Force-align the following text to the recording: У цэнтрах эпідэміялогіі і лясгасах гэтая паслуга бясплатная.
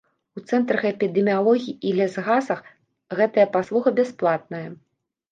У 0.39 0.41
цэнтрах 0.49 0.85
эпідэміялогіі 0.91 1.75
і 1.89 1.91
лясгасах 1.99 2.61
гэтая 3.19 3.45
паслуга 3.57 3.89
бясплатная. 4.01 4.63